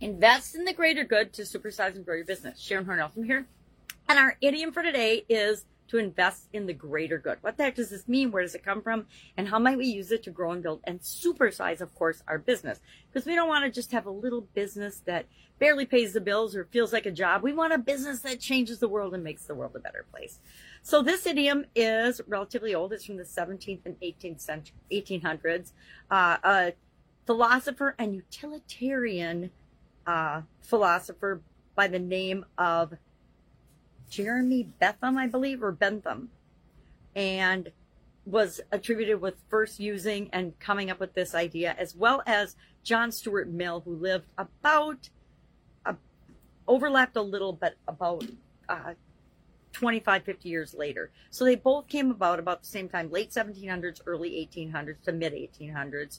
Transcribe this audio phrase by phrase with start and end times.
[0.00, 2.58] Invest in the greater good to supersize and grow your business.
[2.58, 3.46] Sharon Hornell from here.
[4.08, 7.36] And our idiom for today is to invest in the greater good.
[7.42, 8.30] What the heck does this mean?
[8.30, 9.06] Where does it come from?
[9.36, 12.38] And how might we use it to grow and build and supersize, of course, our
[12.38, 12.80] business?
[13.12, 15.26] Because we don't want to just have a little business that
[15.58, 17.42] barely pays the bills or feels like a job.
[17.42, 20.38] We want a business that changes the world and makes the world a better place.
[20.82, 22.94] So this idiom is relatively old.
[22.94, 25.72] It's from the 17th and 18th century, 1800s.
[26.10, 26.72] Uh, a
[27.26, 29.50] philosopher and utilitarian
[30.10, 31.40] uh, philosopher
[31.76, 32.94] by the name of
[34.10, 36.30] Jeremy Bentham, I believe, or Bentham,
[37.14, 37.70] and
[38.26, 43.12] was attributed with first using and coming up with this idea, as well as John
[43.12, 45.08] Stuart Mill, who lived about,
[45.86, 45.94] uh,
[46.66, 48.24] overlapped a little, but about
[48.68, 48.94] uh,
[49.72, 51.12] 25, 50 years later.
[51.30, 55.34] So they both came about about the same time, late 1700s, early 1800s to mid
[55.34, 56.18] 1800s.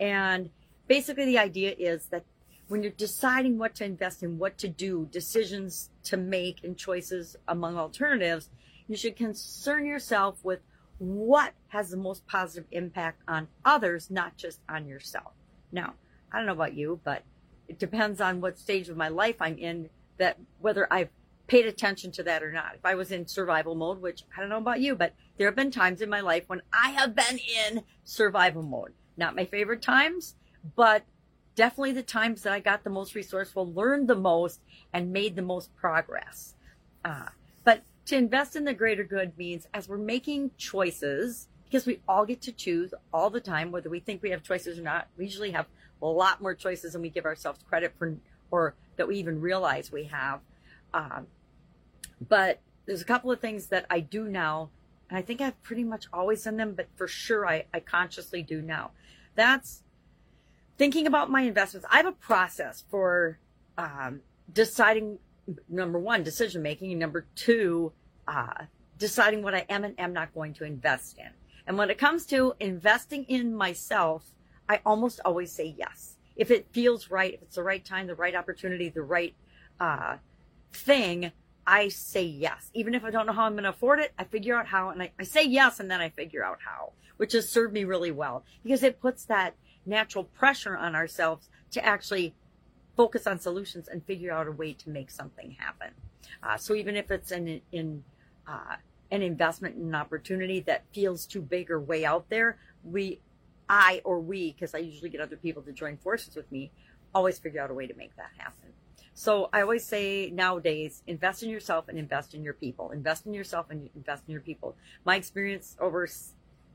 [0.00, 0.48] And
[0.86, 2.24] basically, the idea is that
[2.68, 7.36] when you're deciding what to invest in, what to do, decisions to make, and choices
[7.48, 8.50] among alternatives,
[8.86, 10.60] you should concern yourself with
[10.98, 15.32] what has the most positive impact on others, not just on yourself.
[15.72, 15.94] Now,
[16.32, 17.22] I don't know about you, but
[17.68, 21.10] it depends on what stage of my life I'm in that whether I've
[21.46, 22.74] paid attention to that or not.
[22.74, 25.56] If I was in survival mode, which I don't know about you, but there have
[25.56, 28.92] been times in my life when I have been in survival mode.
[29.16, 30.34] Not my favorite times,
[30.76, 31.04] but
[31.58, 34.60] definitely the times that I got the most resourceful, learned the most,
[34.92, 36.54] and made the most progress.
[37.04, 37.26] Uh,
[37.64, 42.24] but to invest in the greater good means as we're making choices, because we all
[42.24, 45.08] get to choose all the time, whether we think we have choices or not.
[45.18, 45.66] We usually have
[46.00, 48.14] a lot more choices than we give ourselves credit for,
[48.52, 50.38] or that we even realize we have.
[50.94, 51.26] Um,
[52.28, 54.70] but there's a couple of things that I do now,
[55.10, 58.44] and I think I've pretty much always done them, but for sure I, I consciously
[58.44, 58.92] do now.
[59.34, 59.82] That's
[60.78, 63.38] thinking about my investments, I have a process for
[63.76, 64.20] um,
[64.52, 65.18] deciding
[65.68, 67.92] number one, decision making, and number two,
[68.26, 68.64] uh,
[68.96, 71.30] deciding what I am and am not going to invest in.
[71.66, 74.32] And when it comes to investing in myself,
[74.68, 76.16] I almost always say yes.
[76.36, 79.34] If it feels right, if it's the right time, the right opportunity, the right
[79.80, 80.16] uh,
[80.72, 81.32] thing,
[81.66, 82.70] I say yes.
[82.74, 84.90] Even if I don't know how I'm going to afford it, I figure out how,
[84.90, 87.84] and I, I say yes, and then I figure out how, which has served me
[87.84, 89.54] really well because it puts that
[89.88, 92.34] natural pressure on ourselves to actually
[92.96, 95.90] focus on solutions and figure out a way to make something happen.
[96.42, 98.04] Uh, so even if it's an in
[98.46, 98.76] uh,
[99.10, 103.20] an investment in an opportunity that feels too big or way out there, we,
[103.68, 106.70] I or we, because I usually get other people to join forces with me,
[107.14, 108.72] always figure out a way to make that happen.
[109.14, 112.90] So I always say nowadays, invest in yourself and invest in your people.
[112.90, 114.76] Invest in yourself and invest in your people.
[115.04, 116.06] My experience over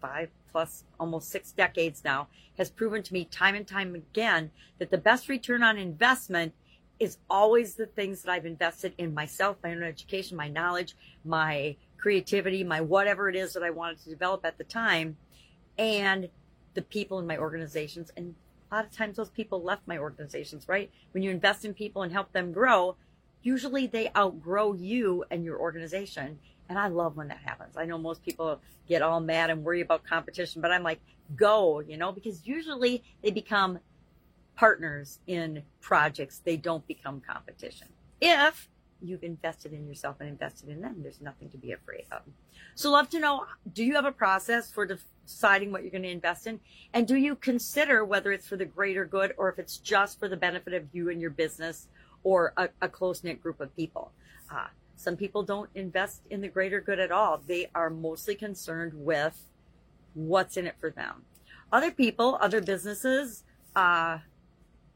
[0.00, 4.90] five plus almost six decades now has proven to me time and time again that
[4.90, 6.52] the best return on investment
[6.98, 11.76] is always the things that I've invested in myself, my own education, my knowledge, my
[11.96, 15.16] creativity, my whatever it is that I wanted to develop at the time,
[15.76, 16.28] and
[16.74, 18.10] the people in my organizations.
[18.16, 18.34] And
[18.70, 20.90] a lot of times those people left my organizations, right?
[21.12, 22.96] When you invest in people and help them grow,
[23.42, 26.38] usually they outgrow you and your organization.
[26.68, 27.76] And I love when that happens.
[27.76, 31.00] I know most people get all mad and worry about competition, but I'm like,
[31.36, 33.78] go, you know, because usually they become
[34.56, 36.40] partners in projects.
[36.44, 37.88] They don't become competition.
[38.20, 38.68] If
[39.00, 42.22] you've invested in yourself and invested in them, there's nothing to be afraid of.
[42.74, 46.10] So love to know, do you have a process for deciding what you're going to
[46.10, 46.60] invest in?
[46.92, 50.28] And do you consider whether it's for the greater good or if it's just for
[50.28, 51.86] the benefit of you and your business
[52.24, 54.10] or a, a close knit group of people?
[54.50, 54.66] Uh,
[54.98, 57.40] some people don't invest in the greater good at all.
[57.46, 59.40] They are mostly concerned with
[60.14, 61.22] what's in it for them.
[61.72, 63.44] Other people, other businesses,
[63.76, 64.18] uh,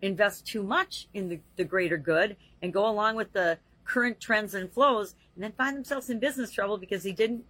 [0.00, 4.54] invest too much in the, the greater good and go along with the current trends
[4.54, 7.44] and flows and then find themselves in business trouble because they didn't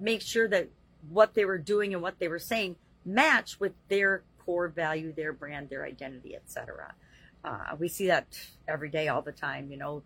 [0.00, 0.68] make sure that
[1.08, 5.32] what they were doing and what they were saying match with their core value, their
[5.32, 6.92] brand, their identity, etc.
[7.44, 8.26] Uh, we see that
[8.66, 9.70] every day, all the time.
[9.70, 10.02] You know,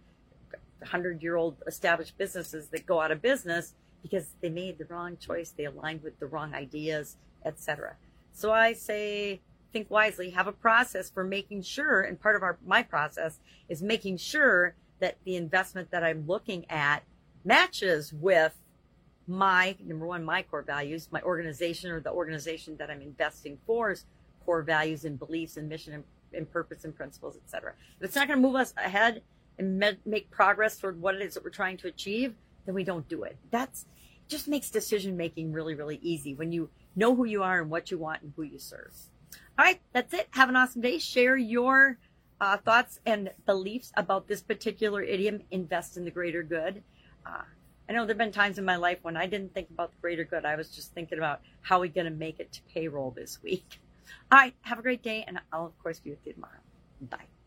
[0.85, 5.17] hundred year old established businesses that go out of business because they made the wrong
[5.17, 7.97] choice, they aligned with the wrong ideas, etc.
[8.33, 9.41] So I say
[9.73, 13.39] think wisely, have a process for making sure, and part of our my process
[13.69, 17.03] is making sure that the investment that I'm looking at
[17.45, 18.55] matches with
[19.27, 24.07] my number one, my core values, my organization or the organization that I'm investing for's
[24.45, 27.75] core values and beliefs and mission and, and purpose and principles, etc.
[27.99, 29.23] If it's not going to move us ahead,
[29.59, 32.35] and make progress toward what it is that we're trying to achieve,
[32.67, 33.37] then we don't do it.
[33.51, 33.87] That's
[34.29, 37.91] just makes decision making really, really easy when you know who you are and what
[37.91, 38.93] you want and who you serve.
[39.59, 40.29] All right, that's it.
[40.33, 40.99] Have an awesome day.
[40.99, 41.99] Share your
[42.41, 46.83] uh, thoughts and beliefs about this particular idiom, invest in the greater good.
[47.27, 47.43] Uh,
[47.89, 50.01] I know there have been times in my life when I didn't think about the
[50.01, 50.45] greater good.
[50.45, 53.81] I was just thinking about how we're going to make it to payroll this week.
[54.33, 56.61] All right, have a great day, and I'll, of course, be with you tomorrow.
[57.01, 57.38] Bye.